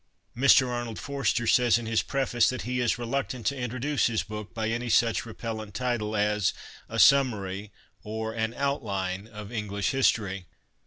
Mr 0.35 0.67
Arnold 0.67 0.97
Forster 0.97 1.45
says 1.45 1.77
in 1.77 1.85
his 1.85 2.01
preface 2.01 2.49
that 2.49 2.63
he" 2.63 2.79
is 2.81 2.97
reluctant 2.97 3.45
to 3.45 3.55
introduce 3.55 4.07
his 4.07 4.23
book 4.23 4.51
by 4.51 4.67
any 4.67 4.89
such 4.89 5.27
repellent 5.27 5.75
title 5.75 6.15
as' 6.15 6.55
A 6.89 6.97
Summary/ 6.97 7.71
or 8.01 8.33
* 8.33 8.33
An 8.33 8.55
Outline 8.55 9.27
of 9.27 9.51
English 9.51 9.91
History.' 9.91 10.47